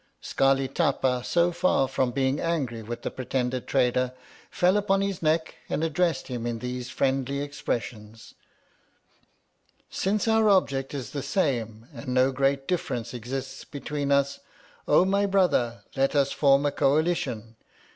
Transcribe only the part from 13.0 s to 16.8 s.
exists between us, O my brother, let us form a